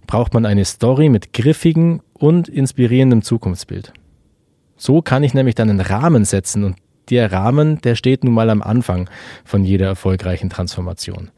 braucht 0.08 0.34
man 0.34 0.46
eine 0.46 0.65
Story 0.65 1.10
mit 1.10 1.34
griffigem 1.34 2.01
und 2.13 2.48
inspirierendem 2.48 3.22
Zukunftsbild. 3.22 3.94
So 4.77 5.01
kann 5.01 5.24
ich 5.24 5.34
nämlich 5.34 5.56
dann 5.56 5.70
einen 5.70 5.82
Rahmen 5.82 6.25
setzen 6.25 6.63
und 6.63 6.75
der 7.10 7.31
Rahmen, 7.31 7.81
der 7.81 7.95
steht 7.95 8.24
nun 8.24 8.33
mal 8.33 8.50
am 8.50 8.62
Anfang 8.62 9.10
von 9.43 9.63
jeder 9.63 9.88
erfolgreichen 9.88 10.50
Transformation. 10.50 11.31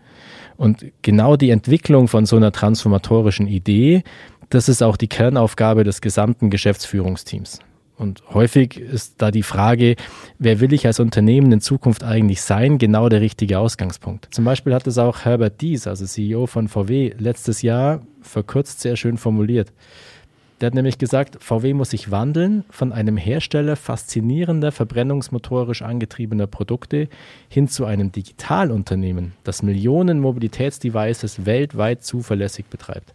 Und 0.57 0.86
genau 1.01 1.36
die 1.36 1.50
Entwicklung 1.50 2.07
von 2.07 2.25
so 2.25 2.38
einer 2.38 2.51
transformatorischen 2.51 3.48
Idee, 3.48 4.03
das 4.50 4.69
ist 4.69 4.81
auch 4.81 4.98
die 4.98 5.07
Kernaufgabe 5.07 5.84
des 5.84 6.01
gesamten 6.01 6.50
Geschäftsführungsteams. 6.50 7.60
Und 7.98 8.24
häufig 8.34 8.77
ist 8.77 9.15
da 9.22 9.31
die 9.31 9.43
Frage, 9.43 9.95
wer 10.38 10.60
will 10.60 10.74
ich 10.74 10.86
als 10.86 11.00
Unternehmen 11.00 11.51
in 11.51 11.62
Zukunft 11.62 12.03
eigentlich 12.03 12.41
sein, 12.41 12.77
genau 12.77 13.07
der 13.07 13.22
richtige 13.22 13.60
Ausgangspunkt. 13.60 14.27
Zum 14.31 14.43
Beispiel 14.43 14.74
hat 14.74 14.86
es 14.86 14.98
auch 14.98 15.24
Herbert 15.24 15.62
Dies, 15.62 15.88
also 15.88 16.05
CEO 16.05 16.45
von 16.45 16.67
VW, 16.67 17.13
letztes 17.17 17.62
Jahr 17.62 18.01
verkürzt 18.22 18.81
sehr 18.81 18.98
schön 18.98 19.17
formuliert. 19.17 19.72
Der 20.62 20.67
hat 20.67 20.74
nämlich 20.74 20.97
gesagt, 20.97 21.43
VW 21.43 21.74
muss 21.74 21.89
sich 21.89 22.12
wandeln 22.12 22.63
von 22.69 22.93
einem 22.93 23.17
Hersteller 23.17 23.75
faszinierender 23.75 24.71
verbrennungsmotorisch 24.71 25.81
angetriebener 25.81 26.47
Produkte 26.47 27.09
hin 27.50 27.67
zu 27.67 27.83
einem 27.83 28.13
Digitalunternehmen, 28.13 29.33
das 29.43 29.63
Millionen 29.63 30.21
Mobilitätsdevices 30.21 31.45
weltweit 31.45 32.03
zuverlässig 32.05 32.67
betreibt. 32.67 33.13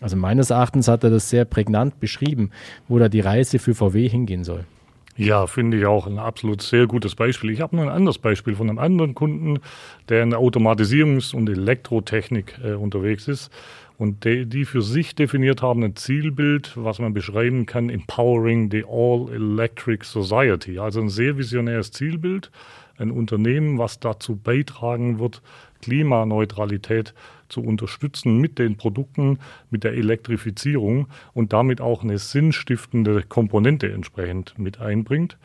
Also 0.00 0.16
meines 0.16 0.50
Erachtens 0.50 0.88
hat 0.88 1.04
er 1.04 1.10
das 1.10 1.30
sehr 1.30 1.44
prägnant 1.44 2.00
beschrieben, 2.00 2.50
wo 2.88 2.98
da 2.98 3.08
die 3.08 3.20
Reise 3.20 3.60
für 3.60 3.74
VW 3.74 4.08
hingehen 4.08 4.42
soll. 4.42 4.64
Ja, 5.16 5.46
finde 5.46 5.78
ich 5.78 5.86
auch 5.86 6.06
ein 6.06 6.18
absolut 6.18 6.60
sehr 6.60 6.86
gutes 6.86 7.14
Beispiel. 7.14 7.50
Ich 7.50 7.62
habe 7.62 7.74
noch 7.74 7.84
ein 7.84 7.88
anderes 7.88 8.18
Beispiel 8.18 8.54
von 8.54 8.68
einem 8.68 8.78
anderen 8.78 9.14
Kunden, 9.14 9.60
der 10.10 10.22
in 10.22 10.30
der 10.30 10.40
Automatisierungs- 10.40 11.34
und 11.34 11.48
Elektrotechnik 11.48 12.58
äh, 12.62 12.72
unterwegs 12.72 13.26
ist 13.26 13.50
und 13.98 14.24
die, 14.24 14.46
die 14.46 14.64
für 14.64 14.82
sich 14.82 15.14
definiert 15.14 15.62
haben 15.62 15.82
ein 15.82 15.96
Zielbild, 15.96 16.72
was 16.76 16.98
man 16.98 17.14
beschreiben 17.14 17.66
kann, 17.66 17.88
Empowering 17.88 18.70
the 18.70 18.84
All-Electric 18.86 20.04
Society. 20.04 20.78
Also 20.78 21.00
ein 21.00 21.08
sehr 21.08 21.38
visionäres 21.38 21.92
Zielbild, 21.92 22.50
ein 22.98 23.10
Unternehmen, 23.10 23.78
was 23.78 24.00
dazu 24.00 24.36
beitragen 24.36 25.18
wird, 25.18 25.42
Klimaneutralität 25.82 27.14
zu 27.48 27.62
unterstützen 27.62 28.38
mit 28.38 28.58
den 28.58 28.76
Produkten, 28.76 29.38
mit 29.70 29.84
der 29.84 29.92
Elektrifizierung 29.92 31.06
und 31.32 31.52
damit 31.52 31.80
auch 31.80 32.02
eine 32.02 32.18
sinnstiftende 32.18 33.22
Komponente 33.22 33.90
entsprechend 33.92 34.58
mit 34.58 34.80
einbringt. 34.80 35.38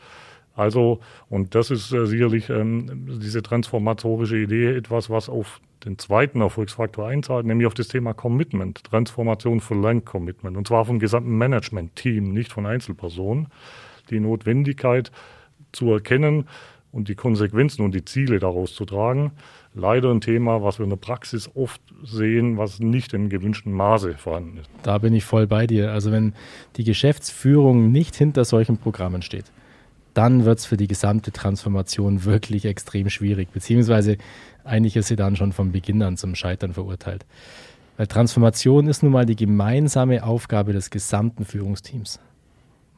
Also, 0.54 1.00
und 1.30 1.54
das 1.54 1.70
ist 1.70 1.92
äh, 1.92 2.06
sicherlich 2.06 2.50
ähm, 2.50 3.18
diese 3.22 3.42
transformatorische 3.42 4.36
Idee 4.36 4.74
etwas, 4.74 5.08
was 5.08 5.30
auf 5.30 5.60
den 5.84 5.98
zweiten 5.98 6.40
Erfolgsfaktor 6.40 7.08
einzahlt, 7.08 7.46
nämlich 7.46 7.66
auf 7.66 7.74
das 7.74 7.88
Thema 7.88 8.14
Commitment. 8.14 8.84
Transformation 8.84 9.60
verlangt 9.60 10.06
Commitment. 10.06 10.56
Und 10.56 10.68
zwar 10.68 10.84
vom 10.84 10.98
gesamten 10.98 11.36
Management-Team, 11.36 12.32
nicht 12.32 12.52
von 12.52 12.66
Einzelpersonen. 12.66 13.48
Die 14.10 14.20
Notwendigkeit 14.20 15.10
zu 15.72 15.90
erkennen 15.92 16.46
und 16.92 17.08
die 17.08 17.14
Konsequenzen 17.14 17.82
und 17.82 17.94
die 17.94 18.04
Ziele 18.04 18.38
daraus 18.38 18.74
zu 18.74 18.84
tragen. 18.84 19.32
Leider 19.74 20.10
ein 20.10 20.20
Thema, 20.20 20.62
was 20.62 20.78
wir 20.78 20.84
in 20.84 20.90
der 20.90 20.96
Praxis 20.96 21.50
oft 21.54 21.80
sehen, 22.04 22.58
was 22.58 22.78
nicht 22.78 23.14
im 23.14 23.30
gewünschten 23.30 23.72
Maße 23.72 24.14
vorhanden 24.14 24.58
ist. 24.58 24.70
Da 24.82 24.98
bin 24.98 25.14
ich 25.14 25.24
voll 25.24 25.46
bei 25.46 25.66
dir. 25.66 25.92
Also 25.92 26.12
wenn 26.12 26.34
die 26.76 26.84
Geschäftsführung 26.84 27.90
nicht 27.90 28.14
hinter 28.14 28.44
solchen 28.44 28.76
Programmen 28.76 29.22
steht, 29.22 29.46
dann 30.14 30.44
wird 30.44 30.58
es 30.58 30.66
für 30.66 30.76
die 30.76 30.88
gesamte 30.88 31.32
Transformation 31.32 32.24
wirklich 32.24 32.64
extrem 32.64 33.08
schwierig, 33.10 33.50
beziehungsweise 33.52 34.18
eigentlich 34.64 34.96
ist 34.96 35.08
sie 35.08 35.16
dann 35.16 35.36
schon 35.36 35.52
von 35.52 35.72
Beginn 35.72 36.02
an 36.02 36.16
zum 36.16 36.34
Scheitern 36.34 36.74
verurteilt. 36.74 37.24
Weil 37.96 38.06
Transformation 38.06 38.86
ist 38.88 39.02
nun 39.02 39.12
mal 39.12 39.26
die 39.26 39.36
gemeinsame 39.36 40.24
Aufgabe 40.24 40.72
des 40.72 40.90
gesamten 40.90 41.44
Führungsteams. 41.44 42.20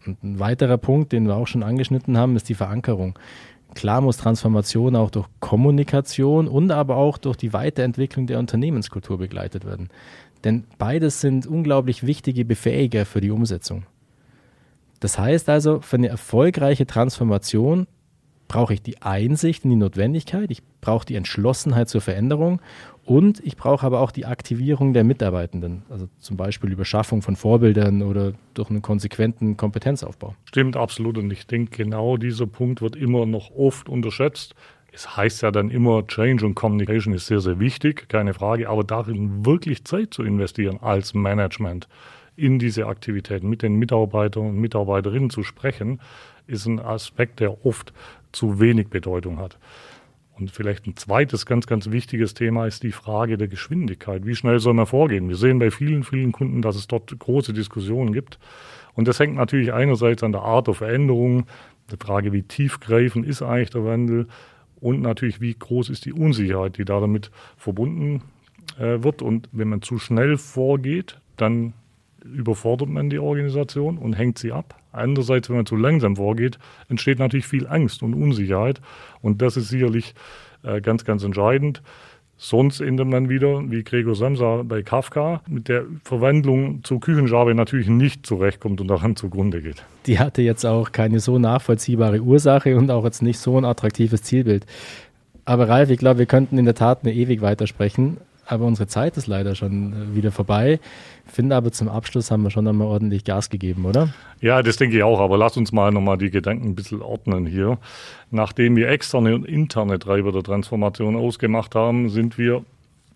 Und 0.07 0.23
ein 0.23 0.39
weiterer 0.39 0.79
Punkt, 0.79 1.13
den 1.13 1.27
wir 1.27 1.37
auch 1.37 1.47
schon 1.47 1.63
angeschnitten 1.63 2.19
haben, 2.19 2.37
ist 2.37 2.49
die 2.49 2.55
Verankerung. 2.55 3.19
Klar 3.75 4.01
muss 4.01 4.19
Transformation 4.19 4.95
auch 4.95 5.11
durch 5.11 5.27
Kommunikation 5.41 6.47
und 6.47 6.71
aber 6.71 6.97
auch 6.97 7.19
durch 7.19 7.37
die 7.37 7.53
Weiterentwicklung 7.53 8.27
der 8.27 8.39
Unternehmenskultur 8.39 9.19
begleitet 9.19 9.65
werden. 9.65 9.89
Denn 10.45 10.65
beides 10.79 11.21
sind 11.21 11.47
unglaublich 11.47 12.07
wichtige 12.07 12.45
Befähiger 12.45 13.07
für 13.07 13.21
die 13.21 13.31
Umsetzung. 13.31 13.85
Das 15.01 15.19
heißt 15.19 15.49
also, 15.49 15.81
für 15.81 15.97
eine 15.97 16.09
erfolgreiche 16.09 16.87
Transformation 16.87 17.87
brauche 18.49 18.75
ich 18.75 18.83
die 18.83 19.03
Einsicht 19.03 19.65
in 19.65 19.71
die 19.71 19.77
Notwendigkeit, 19.77 20.51
ich 20.51 20.63
brauche 20.81 21.07
die 21.07 21.15
Entschlossenheit 21.15 21.89
zur 21.89 22.01
Veränderung 22.01 22.61
und 23.05 23.41
ich 23.45 23.57
brauche 23.57 23.85
aber 23.85 24.01
auch 24.01 24.11
die 24.11 24.27
Aktivierung 24.27 24.93
der 24.93 25.05
Mitarbeitenden, 25.05 25.83
also 25.89 26.09
zum 26.19 26.37
Beispiel 26.37 26.73
über 26.73 26.85
Schaffung 26.85 27.23
von 27.23 27.37
Vorbildern 27.37 28.03
oder 28.03 28.33
durch 28.55 28.71
einen 28.71 28.83
konsequenten 28.83 29.57
Kompetenzaufbau. 29.57 30.35
Stimmt 30.45 30.77
absolut 30.77 31.19
und 31.19 31.31
ich 31.33 31.47
denke, 31.47 31.85
genau 31.85 32.17
dieser 32.17 32.47
Punkt 32.47 32.83
wird 32.83 32.97
immer 32.97 33.27
noch 33.27 33.51
oft 33.51 33.89
unterschätzt. 33.89 34.55
Es 34.93 35.17
heißt 35.17 35.43
ja 35.43 35.51
dann 35.51 35.71
immer, 35.71 36.07
Change 36.07 36.47
und 36.47 36.55
Communication 36.55 37.15
ist 37.15 37.27
sehr, 37.27 37.41
sehr 37.41 37.59
wichtig, 37.59 38.09
keine 38.09 38.33
Frage, 38.33 38.69
aber 38.69 38.85
darin 38.85 39.45
wirklich 39.45 39.85
Zeit 39.85 40.15
zu 40.15 40.23
investieren 40.23 40.79
als 40.81 41.15
Management 41.15 41.89
in 42.37 42.59
diese 42.59 42.87
Aktivitäten, 42.87 43.49
mit 43.49 43.63
den 43.63 43.77
Mitarbeitern 43.77 44.47
und 44.49 44.61
Mitarbeiterinnen 44.61 45.31
zu 45.31 45.43
sprechen, 45.43 46.01
ist 46.47 46.67
ein 46.67 46.81
Aspekt, 46.81 47.41
der 47.41 47.65
oft 47.65 47.93
zu 48.33 48.61
wenig 48.61 48.89
Bedeutung 48.89 49.39
hat. 49.39 49.59
Und 50.37 50.51
vielleicht 50.51 50.87
ein 50.87 50.97
zweites 50.97 51.47
ganz, 51.47 51.67
ganz 51.67 51.91
wichtiges 51.91 52.35
Thema 52.35 52.67
ist 52.67 52.83
die 52.83 52.91
Frage 52.91 53.39
der 53.39 53.47
Geschwindigkeit. 53.47 54.27
Wie 54.27 54.35
schnell 54.35 54.59
soll 54.59 54.75
man 54.75 54.87
vorgehen? 54.87 55.29
Wir 55.29 55.37
sehen 55.37 55.61
bei 55.61 55.71
vielen, 55.71 56.03
vielen 56.03 56.33
Kunden, 56.33 56.61
dass 56.61 56.75
es 56.75 56.89
dort 56.89 57.17
große 57.17 57.53
Diskussionen 57.53 58.13
gibt. 58.13 58.41
Und 58.95 59.07
das 59.07 59.21
hängt 59.21 59.37
natürlich 59.37 59.73
einerseits 59.73 60.25
an 60.25 60.33
der 60.33 60.43
Art 60.43 60.67
der 60.67 60.75
Veränderung, 60.75 61.47
der 61.91 61.99
Frage, 61.99 62.33
wie 62.33 62.43
tiefgreifend 62.43 63.27
ist 63.27 63.43
eigentlich 63.43 63.71
der 63.71 63.85
Wandel 63.85 64.27
und 64.81 65.03
natürlich, 65.03 65.41
wie 65.41 65.55
groß 65.55 65.89
ist 65.89 66.05
die 66.05 66.13
Unsicherheit, 66.13 66.79
die 66.79 66.85
da 66.85 67.01
damit 67.01 67.31
verbunden 67.57 68.23
äh, 68.79 69.03
wird. 69.03 69.23
Und 69.23 69.49
wenn 69.53 69.69
man 69.69 69.83
zu 69.83 69.99
schnell 69.99 70.37
vorgeht, 70.37 71.21
dann 71.37 71.75
überfordert 72.25 72.89
man 72.89 73.11
die 73.11 73.19
Organisation 73.19 73.99
und 73.99 74.15
hängt 74.15 74.39
sie 74.39 74.53
ab. 74.53 74.81
Andererseits, 74.93 75.49
wenn 75.49 75.57
man 75.57 75.67
zu 75.67 75.77
langsam 75.77 76.17
vorgeht, 76.17 76.59
entsteht 76.89 77.19
natürlich 77.19 77.47
viel 77.47 77.67
Angst 77.67 78.03
und 78.03 78.15
Unsicherheit. 78.15 78.81
Und 79.21 79.43
das 79.43 79.57
ist 79.57 79.69
sicherlich 79.69 80.15
äh, 80.63 80.81
ganz, 80.81 81.05
ganz 81.05 81.23
entscheidend. 81.23 81.83
Sonst 82.37 82.81
endet 82.81 83.07
man 83.07 83.29
wieder, 83.29 83.63
wie 83.71 83.85
Gregor 83.85 84.17
Samsa 84.17 84.63
bei 84.65 84.83
Kafka, 84.83 85.41
mit 85.49 85.69
der 85.69 85.85
Verwandlung 86.03 86.83
zur 86.83 86.99
Küchenschabe 86.99 87.55
natürlich 87.55 87.89
nicht 87.89 88.27
zurechtkommt 88.27 88.81
und 88.81 88.89
daran 88.89 89.15
zugrunde 89.15 89.63
geht. 89.63 89.85
Die 90.07 90.19
hatte 90.19 90.43
jetzt 90.43 90.65
auch 90.67 90.91
keine 90.91 91.21
so 91.21 91.39
nachvollziehbare 91.39 92.21
Ursache 92.21 92.77
und 92.77 92.91
auch 92.91 93.05
jetzt 93.05 93.23
nicht 93.23 93.39
so 93.39 93.57
ein 93.57 93.65
attraktives 93.65 94.23
Zielbild. 94.23 94.67
Aber 95.45 95.69
Ralf, 95.69 95.91
ich 95.91 95.99
glaube, 95.99 96.19
wir 96.19 96.27
könnten 96.27 96.59
in 96.59 96.65
der 96.65 96.75
Tat 96.75 97.01
eine 97.03 97.13
ewig 97.13 97.41
weitersprechen 97.41 98.17
aber 98.47 98.65
unsere 98.65 98.87
Zeit 98.87 99.17
ist 99.17 99.27
leider 99.27 99.55
schon 99.55 99.93
äh, 99.93 100.15
wieder 100.15 100.33
vorbei. 100.33 100.81
Finde 101.27 101.57
aber 101.57 101.73
zum 101.73 101.89
Abschluss 101.89 102.31
haben 102.31 102.43
wir 102.43 102.51
schon 102.51 102.67
einmal 102.67 102.87
ordentlich 102.87 103.25
Gas 103.25 103.51
gegeben, 103.51 103.85
oder? 103.85 104.13
Ja, 104.41 104.63
das 104.63 104.77
denke 104.77 104.97
ich 104.97 105.03
auch. 105.03 105.21
Aber 105.21 105.39
lass 105.39 105.57
uns 105.57 105.73
mal 105.73 105.91
nochmal 105.91 106.19
die 106.19 106.31
Gedanken 106.31 106.69
ein 106.69 106.75
bisschen 106.75 107.03
ordnen 107.03 107.47
hier. 107.47 107.79
Nachdem 108.31 108.77
wir 108.77 108.89
externe 108.89 109.35
und 109.35 109.45
interne 109.45 109.99
Treiber 109.99 110.33
der 110.33 110.43
Transformation 110.43 111.17
ausgemacht 111.17 111.75
haben, 111.75 112.09
sind 112.09 112.39
wir 112.39 112.65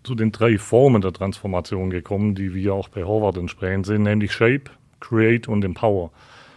zu 0.03 0.15
den 0.15 0.31
drei 0.31 0.57
Formen 0.57 1.01
der 1.01 1.13
Transformation 1.13 1.89
gekommen, 1.89 2.35
die 2.35 2.53
wir 2.53 2.73
auch 2.73 2.87
bei 2.87 3.03
Horvath 3.03 3.37
entsprechend 3.37 3.85
sehen, 3.85 4.03
nämlich 4.03 4.31
Shape, 4.31 4.71
Create 4.99 5.47
und 5.47 5.63
Empower. 5.63 6.11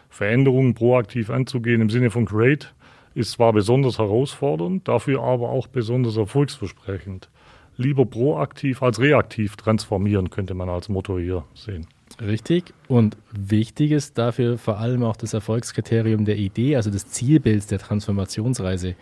Veränderungen 0.09 0.75
proaktiv 0.75 1.31
anzugehen 1.31 1.81
im 1.81 1.91
Sinne 1.91 2.11
von 2.11 2.26
Create 2.26 2.73
ist 3.14 3.33
zwar 3.33 3.52
besonders 3.52 3.99
herausfordernd, 3.99 4.87
dafür 4.88 5.23
aber 5.23 5.50
auch 5.50 5.67
besonders 5.67 6.17
erfolgsversprechend 6.17 7.29
lieber 7.76 8.07
proaktiv 8.07 8.83
als 8.83 9.00
reaktiv 9.00 9.57
transformieren, 9.57 10.31
könnte 10.31 10.55
man 10.55 10.69
als 10.69 10.88
Motto 10.88 11.19
hier 11.19 11.45
sehen. 11.55 11.87
Richtig. 12.21 12.75
Und 12.88 13.17
wichtig 13.33 13.91
ist 13.91 14.19
dafür 14.19 14.59
vor 14.59 14.79
allem 14.79 15.02
auch 15.02 15.17
das 15.17 15.35
Erfolgskriterium 15.35 16.25
der 16.25 16.37
Idee, 16.37 16.76
also 16.76 16.91
des 16.91 17.09
Zielbilds 17.09 17.67
der 17.67 17.78
Transformationsreise, 17.78 18.95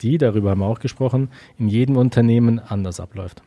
die, 0.00 0.18
darüber 0.18 0.50
haben 0.50 0.60
wir 0.60 0.66
auch 0.66 0.80
gesprochen, 0.80 1.28
in 1.58 1.68
jedem 1.68 1.96
Unternehmen 1.96 2.58
anders 2.58 3.00
abläuft. 3.00 3.42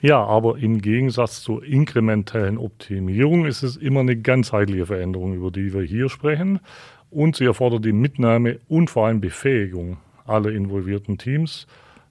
Ja, 0.00 0.22
aber 0.22 0.58
im 0.58 0.80
Gegensatz 0.82 1.42
zur 1.42 1.64
inkrementellen 1.64 2.58
Optimierung 2.58 3.46
ist 3.46 3.62
es 3.62 3.76
immer 3.76 4.00
eine 4.00 4.16
ganzheitliche 4.16 4.86
Veränderung, 4.86 5.34
über 5.34 5.50
die 5.50 5.72
wir 5.72 5.82
hier 5.82 6.08
sprechen. 6.08 6.60
Und 7.10 7.36
sie 7.36 7.44
erfordert 7.44 7.84
die 7.84 7.92
Mitnahme 7.92 8.60
und 8.68 8.90
vor 8.90 9.06
allem 9.06 9.20
Befähigung 9.20 9.98
aller 10.26 10.50
involvierten 10.50 11.18
Teams, 11.18 11.66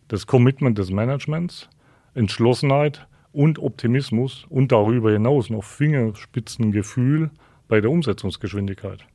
das 0.08 0.26
Commitment 0.26 0.78
des 0.78 0.90
Managements, 0.90 1.70
Entschlossenheit 2.16 3.08
und 3.32 3.60
Optimismus 3.60 4.46
und 4.50 4.72
darüber 4.72 5.12
hinaus 5.12 5.50
noch 5.50 5.64
Fingerspitzengefühl 5.64 7.30
bei 7.68 7.82
der 7.82 7.92
Umsetzungsgeschwindigkeit. 7.92 9.06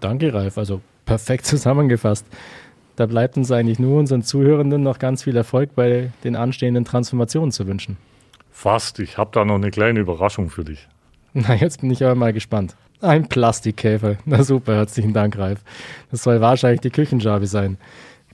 Danke, 0.00 0.32
Ralf. 0.32 0.58
Also 0.58 0.80
perfekt 1.06 1.46
zusammengefasst. 1.46 2.26
Da 2.96 3.06
bleibt 3.06 3.36
uns 3.36 3.50
eigentlich 3.50 3.78
nur 3.78 3.98
unseren 3.98 4.22
Zuhörenden 4.22 4.82
noch 4.82 4.98
ganz 4.98 5.24
viel 5.24 5.36
Erfolg 5.36 5.74
bei 5.74 6.12
den 6.22 6.36
anstehenden 6.36 6.84
Transformationen 6.84 7.50
zu 7.50 7.66
wünschen. 7.66 7.96
Fast. 8.52 9.00
Ich 9.00 9.18
habe 9.18 9.30
da 9.32 9.44
noch 9.44 9.56
eine 9.56 9.70
kleine 9.70 10.00
Überraschung 10.00 10.50
für 10.50 10.64
dich. 10.64 10.86
Na, 11.32 11.54
jetzt 11.54 11.80
bin 11.80 11.90
ich 11.90 12.04
aber 12.04 12.14
mal 12.14 12.32
gespannt. 12.32 12.76
Ein 13.00 13.28
Plastikkäfer. 13.28 14.16
Na 14.24 14.44
super, 14.44 14.76
herzlichen 14.76 15.12
Dank, 15.12 15.36
Ralf. 15.36 15.64
Das 16.10 16.22
soll 16.22 16.40
wahrscheinlich 16.40 16.80
die 16.80 16.90
Küchenschabe 16.90 17.46
sein 17.46 17.78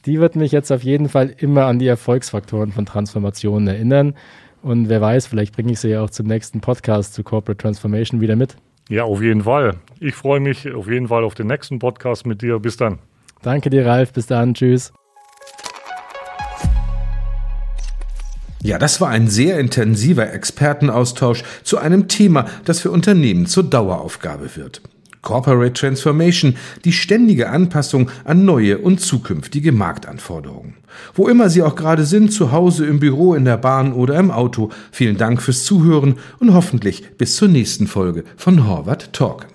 die 0.07 0.21
wird 0.21 0.37
mich 0.37 0.53
jetzt 0.53 0.71
auf 0.71 0.83
jeden 0.83 1.09
Fall 1.09 1.35
immer 1.39 1.67
an 1.67 1.79
die 1.79 1.87
Erfolgsfaktoren 1.87 2.73
von 2.73 2.87
Transformationen 2.87 3.69
erinnern. 3.69 4.15
Und 4.63 4.89
wer 4.89 5.01
weiß, 5.01 5.27
vielleicht 5.27 5.55
bringe 5.55 5.73
ich 5.73 5.81
sie 5.81 5.89
ja 5.89 6.03
auch 6.03 6.11
zum 6.11 6.27
nächsten 6.27 6.61
Podcast 6.61 7.15
zu 7.15 7.23
Corporate 7.23 7.61
Transformation 7.61 8.21
wieder 8.21 8.37
mit. 8.37 8.57
Ja, 8.89 9.05
auf 9.05 9.23
jeden 9.23 9.45
Fall. 9.45 9.77
Ich 10.01 10.15
freue 10.15 10.41
mich 10.41 10.71
auf 10.73 10.89
jeden 10.89 11.09
Fall 11.09 11.25
auf 11.25 11.35
den 11.35 11.47
nächsten 11.47 11.79
Podcast 11.79 12.27
mit 12.27 12.43
dir. 12.43 12.59
Bis 12.59 12.77
dann. 12.77 12.99
Danke 13.43 13.71
dir, 13.71 13.87
Ralf. 13.87 14.13
Bis 14.13 14.27
dann. 14.27 14.55
Tschüss. 14.55 14.93
Ja, 18.63 18.79
das 18.79 19.01
war 19.01 19.09
ein 19.09 19.29
sehr 19.29 19.59
intensiver 19.59 20.33
Expertenaustausch 20.33 21.45
zu 21.63 21.79
einem 21.79 22.09
Thema, 22.09 22.47
das 22.67 22.81
für 22.81 22.91
Unternehmen 22.91 23.47
zur 23.47 23.65
Daueraufgabe 23.65 24.55
wird. 24.55 24.83
Corporate 25.22 25.74
Transformation, 25.74 26.56
die 26.85 26.92
ständige 26.92 27.50
Anpassung 27.50 28.11
an 28.24 28.44
neue 28.44 28.78
und 28.78 29.00
zukünftige 29.00 29.72
Marktanforderungen. 29.72 30.74
Wo 31.14 31.28
immer 31.28 31.50
Sie 31.50 31.62
auch 31.62 31.76
gerade 31.76 32.04
sind, 32.04 32.33
zu 32.33 32.52
Hause, 32.52 32.87
im 32.87 33.00
Büro, 33.00 33.35
in 33.35 33.44
der 33.44 33.59
Bahn 33.59 33.92
oder 33.92 34.16
im 34.16 34.30
Auto, 34.30 34.70
vielen 34.90 35.16
Dank 35.16 35.42
fürs 35.42 35.64
Zuhören 35.64 36.16
und 36.38 36.54
hoffentlich 36.54 37.16
bis 37.18 37.37
zur 37.37 37.48
nächsten 37.48 37.87
Folge 37.87 38.24
von 38.37 38.66
Horvath 38.66 39.12
Talk. 39.12 39.46